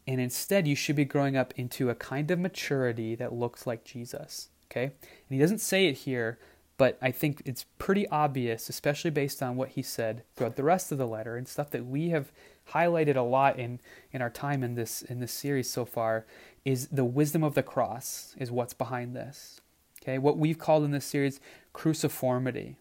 [0.06, 3.84] And instead, you should be growing up into a kind of maturity that looks like
[3.84, 4.48] Jesus.
[4.70, 4.84] Okay?
[4.84, 4.92] And
[5.28, 6.38] he doesn't say it here,
[6.78, 10.92] but I think it's pretty obvious, especially based on what he said throughout the rest
[10.92, 12.30] of the letter and stuff that we have
[12.72, 13.80] highlighted a lot in,
[14.12, 16.26] in our time in this in this series so far,
[16.64, 19.60] is the wisdom of the cross is what's behind this.
[20.02, 21.40] Okay, what we've called in this series
[21.74, 22.76] cruciformity.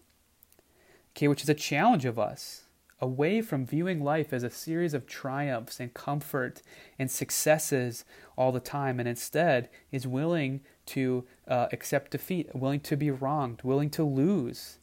[1.16, 2.65] Okay, which is a challenge of us
[3.00, 6.62] away from viewing life as a series of triumphs and comfort
[6.98, 8.04] and successes
[8.36, 13.60] all the time, and instead is willing to uh, accept defeat, willing to be wronged,
[13.62, 14.78] willing to lose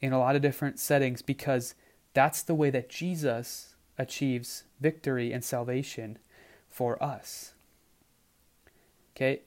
[0.00, 1.74] in a lot of different settings because
[2.14, 6.18] that's the way that Jesus achieves victory and salvation
[6.70, 7.54] for us.
[9.16, 9.42] Okay?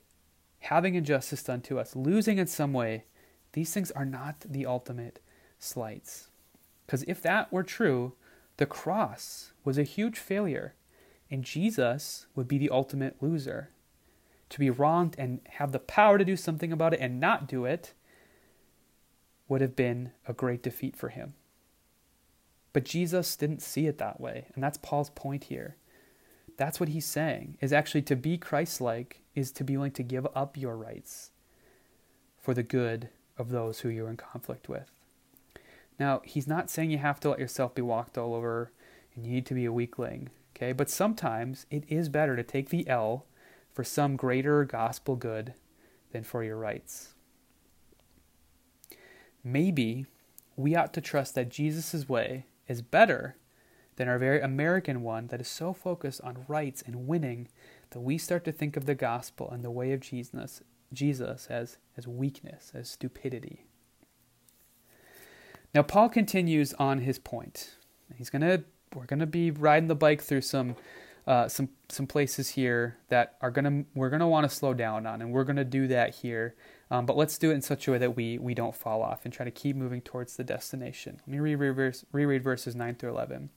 [0.59, 3.05] Having injustice done to us, losing in some way,
[3.53, 5.19] these things are not the ultimate
[5.59, 6.27] slights.
[6.91, 8.15] Because if that were true,
[8.57, 10.73] the cross was a huge failure,
[11.29, 13.69] and Jesus would be the ultimate loser.
[14.49, 17.63] To be wronged and have the power to do something about it and not do
[17.63, 17.93] it
[19.47, 21.33] would have been a great defeat for him.
[22.73, 25.77] But Jesus didn't see it that way, and that's Paul's point here.
[26.57, 30.03] That's what he's saying, is actually to be Christ like is to be willing to
[30.03, 31.31] give up your rights
[32.37, 34.91] for the good of those who you're in conflict with.
[36.01, 38.71] Now, he's not saying you have to let yourself be walked all over
[39.13, 40.71] and you need to be a weakling, okay?
[40.71, 43.27] But sometimes it is better to take the L
[43.71, 45.53] for some greater gospel good
[46.11, 47.13] than for your rights.
[49.43, 50.07] Maybe
[50.55, 53.35] we ought to trust that Jesus' way is better
[53.97, 57.47] than our very American one that is so focused on rights and winning
[57.91, 61.77] that we start to think of the gospel and the way of Jesus, Jesus as,
[61.95, 63.67] as weakness, as stupidity.
[65.73, 67.75] Now Paul continues on his point.
[68.15, 70.75] He's gonna we're gonna be riding the bike through some
[71.27, 75.21] uh, some some places here that are gonna we're gonna want to slow down on,
[75.21, 76.55] and we're gonna do that here.
[76.89, 79.23] Um, but let's do it in such a way that we we don't fall off
[79.23, 81.21] and try to keep moving towards the destination.
[81.21, 83.49] Let me reread, verse, reread verses nine through eleven.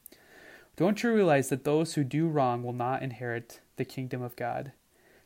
[0.77, 4.73] Don't you realize that those who do wrong will not inherit the kingdom of God?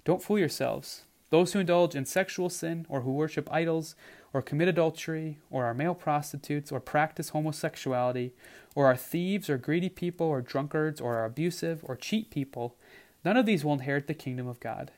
[0.05, 1.05] Don't fool yourselves.
[1.31, 3.95] those who indulge in sexual sin, or who worship idols,
[4.33, 8.33] or commit adultery, or are male prostitutes, or practice homosexuality,
[8.75, 12.77] or are thieves, or greedy people, or drunkards, or are abusive, or cheat people,
[13.25, 14.91] none of these will inherit the kingdom of God.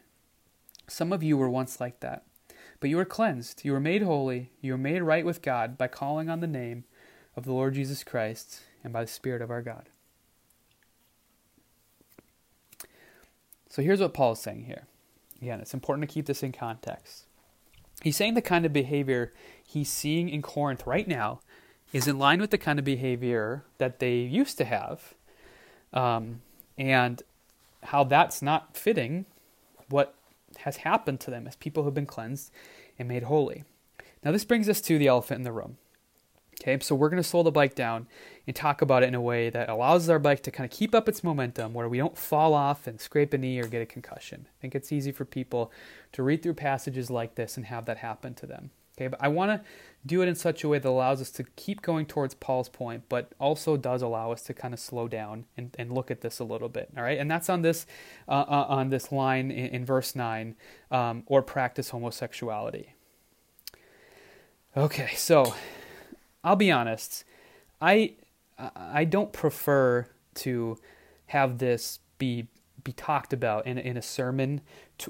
[0.88, 2.24] Some of you were once like that,
[2.80, 5.86] but you were cleansed, you were made holy, you were made right with God by
[5.86, 6.84] calling on the name
[7.36, 9.88] of the Lord Jesus Christ and by the Spirit of our God.
[13.68, 14.88] So here's what Paul is saying here.
[15.40, 17.26] Again, it's important to keep this in context.
[18.02, 19.32] He's saying the kind of behavior
[19.66, 21.40] he's seeing in Corinth right now
[21.92, 25.14] is in line with the kind of behavior that they used to have,
[25.92, 26.40] um,
[26.78, 27.22] and
[27.84, 29.26] how that's not fitting
[29.88, 30.14] what
[30.58, 32.50] has happened to them as people who've been cleansed
[32.98, 33.64] and made holy.
[34.24, 35.78] Now, this brings us to the elephant in the room.
[36.60, 38.06] Okay, so we're going to slow the bike down
[38.50, 40.92] and talk about it in a way that allows our bike to kind of keep
[40.92, 43.86] up its momentum where we don't fall off and scrape a knee or get a
[43.86, 44.48] concussion.
[44.48, 45.70] I think it's easy for people
[46.10, 48.70] to read through passages like this and have that happen to them.
[48.98, 49.64] Okay, but I want to
[50.04, 53.04] do it in such a way that allows us to keep going towards Paul's point,
[53.08, 56.40] but also does allow us to kind of slow down and, and look at this
[56.40, 56.90] a little bit.
[56.96, 57.86] All right, and that's on this
[58.26, 60.56] uh, uh, on this line in, in verse nine,
[60.90, 62.94] um, or practice homosexuality.
[64.76, 65.54] Okay, so
[66.42, 67.22] I'll be honest.
[67.80, 68.14] I
[68.74, 70.78] I don't prefer to
[71.26, 72.48] have this be
[72.82, 74.60] be talked about in in a sermon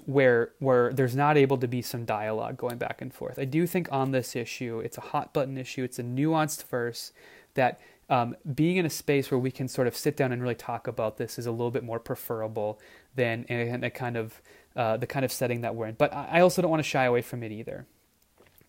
[0.06, 3.38] where where there's not able to be some dialogue going back and forth.
[3.38, 5.84] I do think on this issue, it's a hot button issue.
[5.84, 7.12] It's a nuanced verse
[7.54, 10.56] that um, being in a space where we can sort of sit down and really
[10.56, 12.80] talk about this is a little bit more preferable
[13.14, 14.42] than in a kind of
[14.76, 15.94] uh, the kind of setting that we're in.
[15.94, 17.86] But I also don't want to shy away from it either.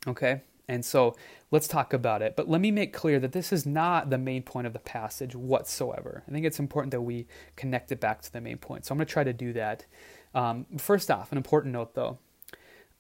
[0.08, 0.42] Okay,
[0.72, 1.16] and so
[1.52, 2.36] let's talk about it.
[2.36, 5.36] But let me make clear that this is not the main point of the passage
[5.36, 6.24] whatsoever.
[6.28, 8.86] I think it's important that we connect it back to the main point.
[8.86, 9.86] So I'm going to try to do that.
[10.34, 12.20] Um, first off, an important note though.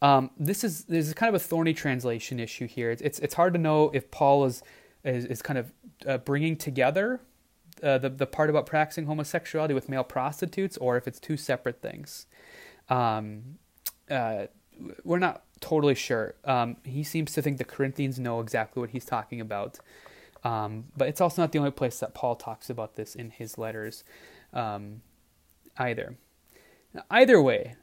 [0.02, 2.92] Um, this is this is kind of a thorny translation issue here.
[2.92, 4.64] It's it's, it's hard to know if Paul is
[5.06, 5.72] is, is kind of
[6.06, 7.22] uh, bringing together
[7.82, 11.82] uh, the the part about practicing homosexuality with male prostitutes, or if it's two separate
[11.82, 12.26] things.
[12.90, 13.60] Um,
[14.10, 14.48] uh,
[15.04, 16.36] we're not totally sure.
[16.43, 19.80] Um, he seems to think the Corinthians know exactly what he's talking about.
[20.43, 23.58] Um, but it's also not the only place that Paul talks about this in his
[23.58, 24.04] letters
[24.54, 25.02] um,
[25.78, 26.17] either.
[26.93, 27.76] Now, either way,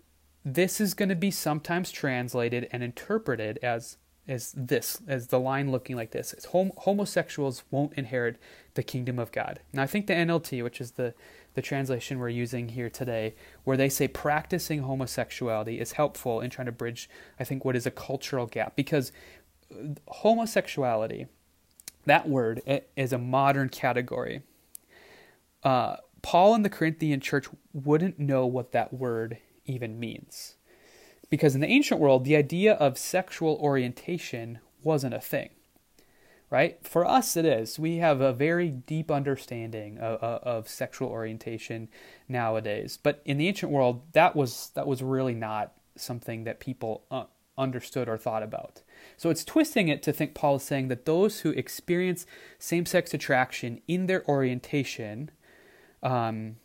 [0.45, 5.71] this is going to be sometimes translated and interpreted as as this, as the line
[5.71, 8.37] looking like this: as hom- homosexuals won't inherit
[8.75, 9.61] the kingdom of God.
[9.73, 11.15] Now, I think the NLT, which is the
[11.59, 16.67] the translation we're using here today, where they say practicing homosexuality is helpful in trying
[16.67, 18.77] to bridge, I think, what is a cultural gap.
[18.77, 19.11] Because
[19.73, 21.27] uh, homosexuality,
[22.07, 22.63] that word,
[22.97, 24.43] is a modern category.
[25.65, 30.55] Uh, Paul and the Corinthian church wouldn't know what that word even means.
[31.29, 35.51] Because in the ancient world, the idea of sexual orientation wasn't a thing
[36.51, 36.79] right?
[36.87, 37.79] For us, it is.
[37.79, 41.89] We have a very deep understanding of, of, sexual orientation
[42.29, 47.05] nowadays, but in the ancient world, that was that was really not something that people
[47.11, 47.25] uh,
[47.57, 48.83] understood or thought about.
[49.17, 52.25] So it's twisting it to think Paul is saying that those who experience
[52.59, 55.31] same-sex attraction in their orientation.
[56.03, 56.57] Um,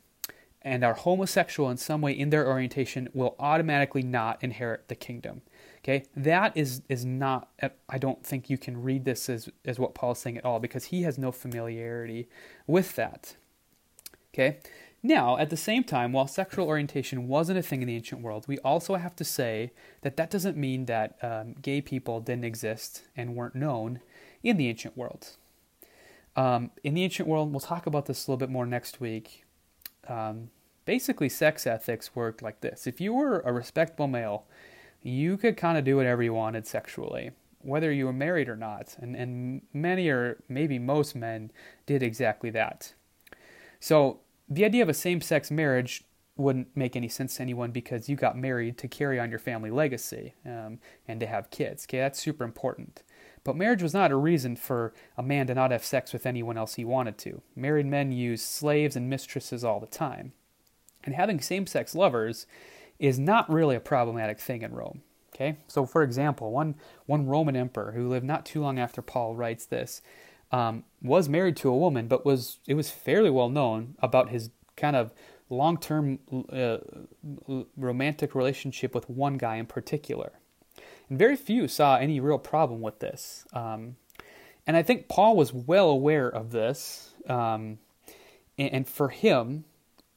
[0.64, 5.42] and are homosexual in some way in their orientation will automatically not inherit the kingdom.
[5.84, 7.50] Okay, that is is not.
[7.90, 10.60] I don't think you can read this as as what Paul is saying at all
[10.60, 12.30] because he has no familiarity
[12.66, 13.36] with that.
[14.34, 14.60] Okay,
[15.04, 18.46] now at the same time, while sexual orientation wasn't a thing in the ancient world,
[18.48, 23.04] we also have to say that that doesn't mean that um, gay people didn't exist
[23.18, 24.00] and weren't known
[24.42, 25.32] in the ancient world.
[26.38, 29.44] Um, in the ancient world, we'll talk about this a little bit more next week.
[30.08, 30.50] Um,
[30.86, 34.46] basically, sex ethics worked like this: if you were a respectable male
[35.04, 38.96] you could kind of do whatever you wanted sexually, whether you were married or not.
[39.00, 41.52] And, and many or maybe most men
[41.86, 42.94] did exactly that.
[43.80, 48.10] So the idea of a same sex marriage wouldn't make any sense to anyone because
[48.10, 51.86] you got married to carry on your family legacy um, and to have kids.
[51.86, 53.04] Okay, that's super important.
[53.44, 56.58] But marriage was not a reason for a man to not have sex with anyone
[56.58, 57.42] else he wanted to.
[57.56, 60.32] Married men use slaves and mistresses all the time.
[61.04, 62.48] And having same sex lovers
[63.04, 65.02] is not really a problematic thing in Rome.
[65.36, 66.76] Okay, so for example, one
[67.06, 70.02] one Roman emperor who lived not too long after Paul writes this
[70.52, 74.52] um, was married to a woman, but was it was fairly well known about his
[74.78, 75.12] kind of
[75.50, 76.20] long-term
[76.52, 76.78] uh,
[77.76, 80.32] romantic relationship with one guy in particular,
[81.10, 83.46] and very few saw any real problem with this.
[83.54, 83.98] Um,
[84.66, 87.80] and I think Paul was well aware of this, um,
[88.58, 89.66] and, and for him,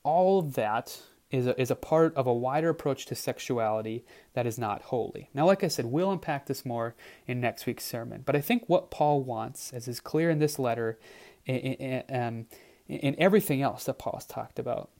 [0.04, 1.00] all of that
[1.30, 4.04] is a, is a part of a wider approach to sexuality
[4.34, 5.28] that is not holy.
[5.34, 6.94] Now, like I said, we'll unpack this more
[7.26, 8.22] in next week's sermon.
[8.24, 10.98] But I think what Paul wants, as is clear in this letter,
[11.46, 12.46] and um,
[12.88, 14.90] in everything else that Paul's talked about,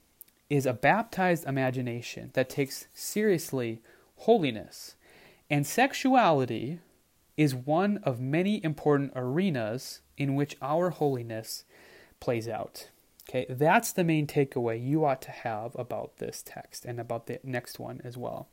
[0.49, 3.81] is a baptized imagination that takes seriously
[4.15, 4.95] holiness.
[5.49, 6.79] And sexuality
[7.37, 11.63] is one of many important arenas in which our holiness
[12.19, 12.89] plays out.
[13.29, 17.39] Okay, that's the main takeaway you ought to have about this text and about the
[17.43, 18.47] next one as well.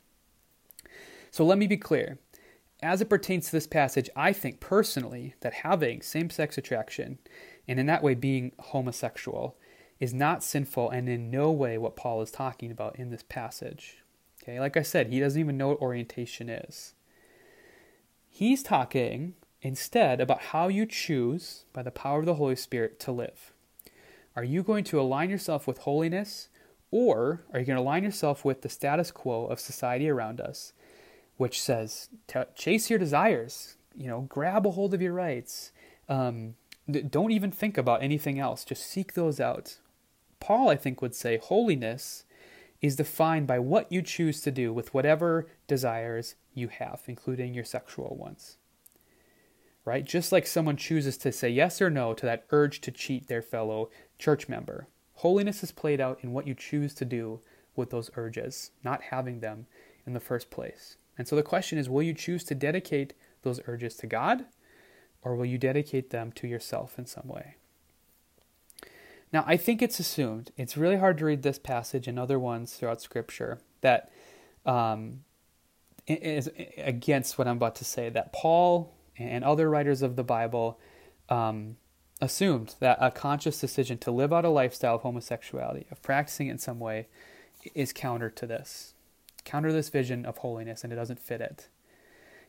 [1.31, 2.19] So let me be clear.
[2.83, 7.19] As it pertains to this passage, I think personally that having same sex attraction
[7.67, 9.57] and in that way being homosexual
[9.99, 14.03] is not sinful and in no way what Paul is talking about in this passage.
[14.43, 16.93] Okay, like I said, he doesn't even know what orientation is.
[18.29, 23.11] He's talking instead about how you choose, by the power of the Holy Spirit, to
[23.11, 23.53] live.
[24.35, 26.49] Are you going to align yourself with holiness,
[26.91, 30.73] or are you going to align yourself with the status quo of society around us,
[31.37, 32.09] which says
[32.55, 35.71] chase your desires, you know, grab a hold of your rights,
[36.09, 36.55] um,
[37.09, 39.77] don't even think about anything else, just seek those out.
[40.39, 42.25] Paul, I think, would say holiness
[42.81, 47.63] is defined by what you choose to do with whatever desires you have, including your
[47.63, 48.57] sexual ones
[49.85, 50.03] right?
[50.03, 53.43] Just like someone chooses to say yes or no to that urge to cheat their
[53.43, 54.87] fellow church member.
[55.15, 57.39] Holiness is played out in what you choose to do
[57.75, 59.67] with those urges, not having them
[60.05, 60.97] in the first place.
[61.17, 63.13] And so the question is will you choose to dedicate
[63.43, 64.45] those urges to God,
[65.21, 67.55] or will you dedicate them to yourself in some way?
[69.31, 72.73] Now, I think it's assumed, it's really hard to read this passage and other ones
[72.73, 74.11] throughout Scripture that
[74.65, 75.23] um,
[76.07, 80.79] is against what I'm about to say, that Paul and other writers of the Bible
[81.29, 81.77] um,
[82.21, 86.51] assumed that a conscious decision to live out a lifestyle of homosexuality, of practicing it
[86.51, 87.07] in some way,
[87.73, 88.93] is counter to this,
[89.43, 91.67] counter this vision of holiness, and it doesn't fit it.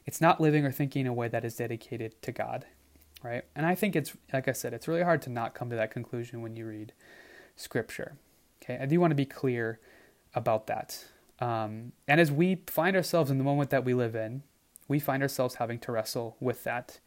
[0.04, 2.64] It's not living or thinking in a way that is dedicated to God,
[3.22, 3.44] right?
[3.56, 5.90] And I think it's, like I said, it's really hard to not come to that
[5.90, 6.92] conclusion when you read
[7.56, 8.16] Scripture.
[8.62, 9.80] Okay, I do want to be clear
[10.34, 11.06] about that.
[11.40, 14.42] Um, and as we find ourselves in the moment that we live in,
[14.88, 17.00] we find ourselves having to wrestle with that.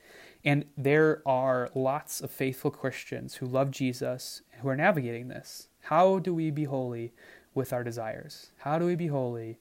[0.46, 5.68] And there are lots of faithful Christians who love Jesus who are navigating this.
[5.82, 7.14] How do we be holy
[7.54, 8.52] with our desires?
[8.60, 9.60] How do we be holy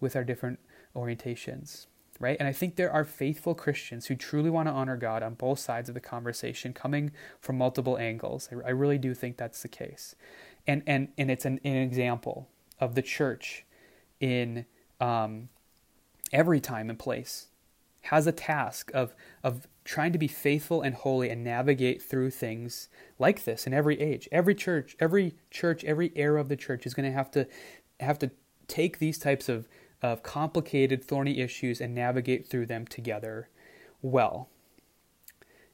[0.00, 0.60] with our different
[0.94, 1.86] orientations?
[2.18, 2.36] Right?
[2.38, 5.58] And I think there are faithful Christians who truly want to honor God on both
[5.58, 8.50] sides of the conversation, coming from multiple angles.
[8.52, 10.14] I, really do think that's the case.
[10.66, 13.64] And, and, and it's an, an example of the church
[14.20, 14.66] in
[15.00, 15.48] um,
[16.30, 17.46] every time and place
[18.02, 22.88] has a task of, of trying to be faithful and holy and navigate through things
[23.18, 24.28] like this in every age.
[24.30, 27.48] Every church, every church, every era of the church is going to have to
[27.98, 28.30] have to
[28.68, 29.66] take these types of,
[30.00, 33.48] of complicated, thorny issues and navigate through them together
[34.00, 34.48] well.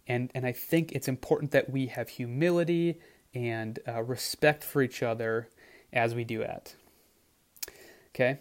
[0.07, 2.99] And, and I think it's important that we have humility
[3.35, 5.51] and uh, respect for each other
[5.93, 6.75] as we do that.
[8.15, 8.39] Okay?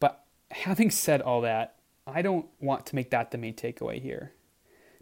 [0.00, 4.34] But having said all that, I don't want to make that the main takeaway here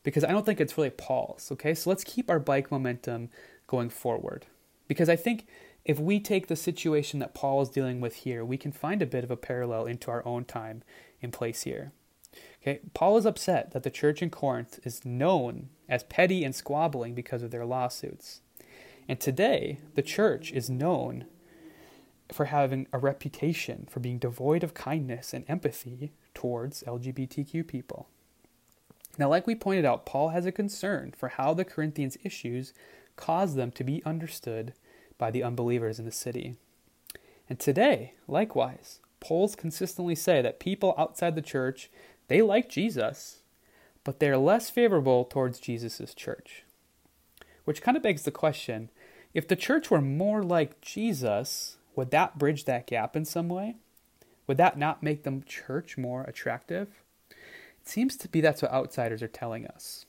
[0.07, 1.50] because I don't think it's really Paul's.
[1.50, 3.28] Okay, so let's keep our bike momentum
[3.66, 4.46] going forward
[4.86, 5.48] because I think
[5.84, 9.07] if we take the situation that Paul is dealing with here, we can find a
[9.07, 10.84] bit of a parallel into our own time
[11.20, 11.90] and place here.
[12.62, 17.16] Okay, Paul is upset that the church in Corinth is known as petty and squabbling
[17.16, 18.42] because of their lawsuits.
[19.09, 21.26] And today, the church is known
[22.32, 28.09] for having a reputation for being devoid of kindness and empathy towards LGBTQ people.
[29.19, 32.73] Now, like we pointed out, Paul has a concern for how the Corinthians' issues
[33.17, 34.75] cause them to be understood
[35.19, 36.57] by the unbelievers in the city.
[37.49, 41.91] And today, likewise, polls consistently say that people outside the church,
[42.29, 43.41] they like Jesus,
[44.05, 46.64] but they're less favorable towards Jesus' church.
[47.64, 48.91] Which kind of begs the question,
[49.33, 53.77] if the church were more like Jesus, would that bridge that gap in some way?
[54.47, 56.89] Would that not make the church more attractive?
[57.87, 60.07] Seems to be that's what outsiders are telling us.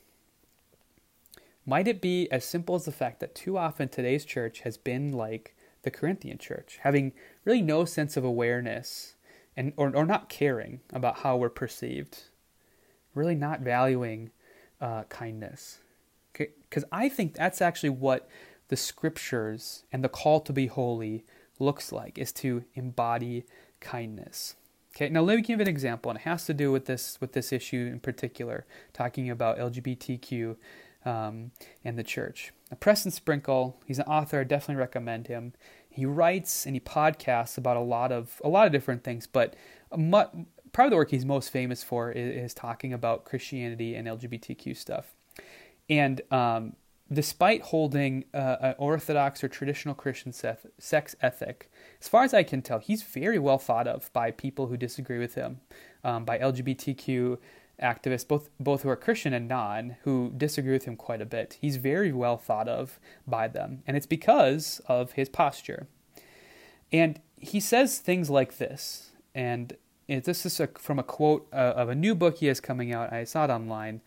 [1.65, 5.13] Might it be as simple as the fact that too often today's church has been
[5.13, 7.13] like the Corinthian church, having
[7.45, 9.15] really no sense of awareness
[9.55, 12.23] and or, or not caring about how we're perceived,
[13.13, 14.31] really not valuing
[14.81, 15.79] uh, kindness?
[16.33, 18.27] Because I think that's actually what
[18.69, 21.25] the scriptures and the call to be holy
[21.59, 23.45] looks like, is to embody
[23.79, 24.55] kindness.
[24.97, 27.33] Okay, now let me give an example, and it has to do with this with
[27.33, 30.55] this issue in particular, talking about LGBTQ
[31.05, 31.51] um,
[31.85, 32.51] and the church.
[32.71, 34.39] Now, Preston Sprinkle, he's an author.
[34.39, 35.53] I definitely recommend him.
[35.87, 39.55] He writes and he podcasts about a lot of a lot of different things, but
[39.91, 45.13] probably the work he's most famous for is, is talking about Christianity and LGBTQ stuff.
[45.87, 46.75] And um,
[47.11, 52.61] despite holding uh, an orthodox or traditional Christian sex ethic, as far as I can
[52.61, 55.61] tell, he's very well thought of by people who disagree with him,
[56.03, 57.37] um, by LGBTQ
[57.81, 61.57] activists, both both who are Christian and non, who disagree with him quite a bit.
[61.61, 65.87] He's very well thought of by them, and it's because of his posture.
[66.91, 69.77] And he says things like this, and
[70.07, 73.13] this is a, from a quote uh, of a new book he has coming out.
[73.13, 74.01] I saw it online.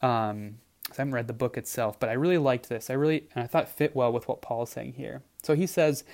[0.00, 0.58] Um,
[0.98, 2.90] I haven't read the book itself, but I really liked this.
[2.90, 5.22] I really and I thought fit well with what Paul is saying here.
[5.42, 6.04] So he says,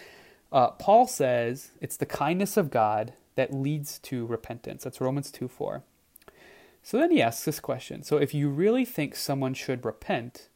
[0.52, 4.84] uh, Paul says it's the kindness of God that leads to repentance.
[4.84, 5.82] That's Romans two four.
[6.82, 10.48] So then he asks this question So if you really think someone should repent,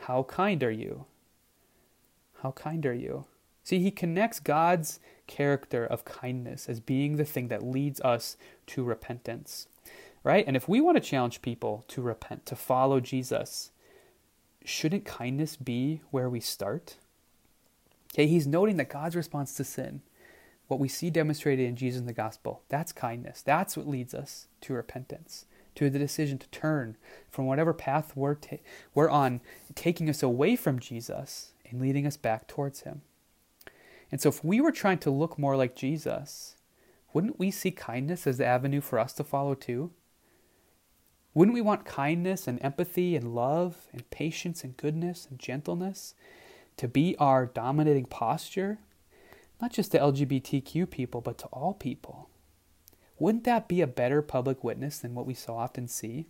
[0.00, 1.04] how kind are you?
[2.42, 3.26] How kind are you?
[3.62, 8.36] See, he connects God's character of kindness as being the thing that leads us
[8.66, 9.68] to repentance,
[10.22, 10.44] right?
[10.46, 13.70] And if we want to challenge people to repent, to follow Jesus,
[14.64, 16.96] shouldn't kindness be where we start?
[18.12, 20.02] Okay, he's noting that God's response to sin,
[20.68, 23.42] what we see demonstrated in Jesus in the gospel, that's kindness.
[23.42, 26.96] That's what leads us to repentance to the decision to turn
[27.30, 28.56] from whatever path we're, ta-
[28.94, 29.40] we're on,
[29.74, 33.02] taking us away from Jesus and leading us back towards Him.
[34.12, 36.56] And so, if we were trying to look more like Jesus,
[37.12, 39.92] wouldn't we see kindness as the avenue for us to follow too?
[41.32, 46.14] Wouldn't we want kindness and empathy and love and patience and goodness and gentleness
[46.76, 48.78] to be our dominating posture?
[49.60, 52.28] Not just to LGBTQ people, but to all people.
[53.18, 56.26] Wouldn't that be a better public witness than what we so often see?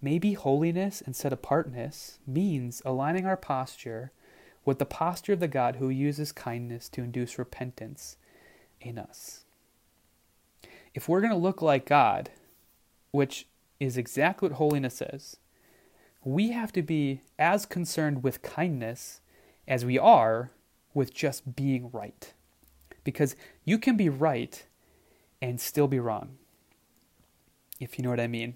[0.00, 4.12] Maybe holiness and set apartness means aligning our posture
[4.64, 8.16] with the posture of the God who uses kindness to induce repentance
[8.80, 9.44] in us.
[10.94, 12.30] If we're going to look like God,
[13.10, 13.46] which
[13.78, 15.36] is exactly what holiness is,
[16.24, 19.20] we have to be as concerned with kindness
[19.68, 20.50] as we are
[20.94, 22.32] with just being right.
[23.04, 24.66] Because you can be right
[25.40, 26.36] and still be wrong,
[27.78, 28.54] if you know what I mean.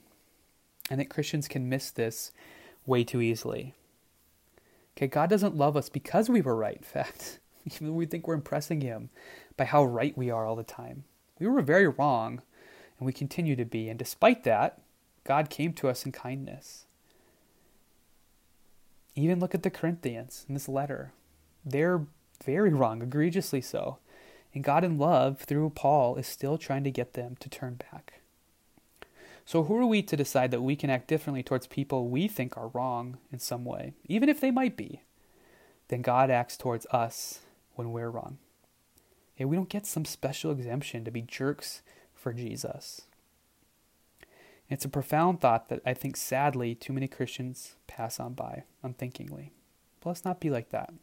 [0.91, 2.33] I think Christians can miss this
[2.87, 3.75] way too easily.
[4.97, 7.39] Okay, God doesn't love us because we were right, in fact.
[7.66, 9.11] Even though we think we're impressing Him
[9.57, 11.05] by how right we are all the time.
[11.39, 12.43] We were very wrong,
[12.99, 13.89] and we continue to be.
[13.89, 14.81] And despite that,
[15.25, 16.87] God came to us in kindness.
[19.14, 21.12] Even look at the Corinthians in this letter.
[21.64, 22.07] They're
[22.45, 23.99] very wrong, egregiously so.
[24.55, 28.21] And God in love, through Paul, is still trying to get them to turn back.
[29.45, 32.57] So, who are we to decide that we can act differently towards people we think
[32.57, 35.03] are wrong in some way, even if they might be,
[35.89, 37.41] than God acts towards us
[37.75, 38.39] when we're wrong?
[39.39, 41.83] And we don't get some special exemption to be jerks
[42.14, 43.03] for Jesus.
[44.71, 49.53] It's a profound thought that I think sadly too many Christians pass on by unthinkingly.
[50.01, 50.95] But let's not be like that.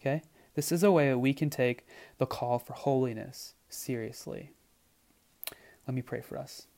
[0.00, 0.22] Okay?
[0.54, 1.84] This is a way that we can take
[2.18, 4.52] the call for holiness seriously.
[5.86, 6.68] Let me pray for us.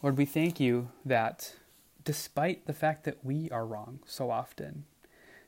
[0.00, 1.54] Lord, we thank you that
[2.04, 4.84] despite the fact that we are wrong so often,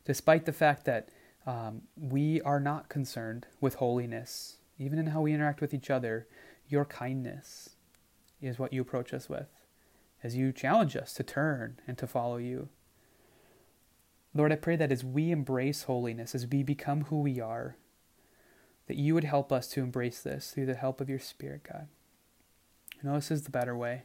[0.04, 1.10] despite the fact that
[1.46, 6.26] um, we are not concerned with holiness, even in how we interact with each other,
[6.68, 7.75] your kindness
[8.40, 9.48] is what you approach us with
[10.22, 12.68] as you challenge us to turn and to follow you.
[14.34, 17.76] Lord, I pray that as we embrace holiness, as we become who we are,
[18.86, 21.88] that you would help us to embrace this through the help of your Spirit, God.
[23.02, 24.04] I know this is the better way.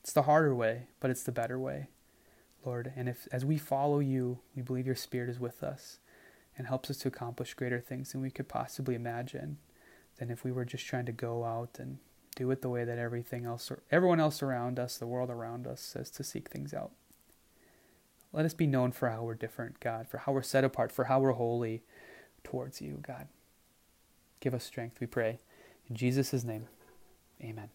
[0.00, 1.88] It's the harder way, but it's the better way,
[2.64, 2.92] Lord.
[2.96, 5.98] And if as we follow you, we believe your Spirit is with us
[6.56, 9.58] and helps us to accomplish greater things than we could possibly imagine
[10.18, 11.98] than if we were just trying to go out and
[12.36, 15.80] do it the way that everything else everyone else around us, the world around us
[15.80, 16.92] says to seek things out.
[18.32, 21.04] Let us be known for how we're different, God, for how we're set apart, for
[21.04, 21.82] how we're holy
[22.44, 23.28] towards you, God.
[24.40, 25.40] Give us strength, we pray.
[25.88, 26.66] In Jesus' name,
[27.42, 27.70] amen.